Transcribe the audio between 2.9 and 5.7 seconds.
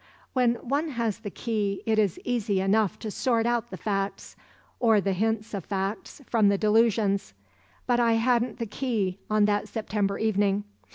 to sort out the facts, or the hints of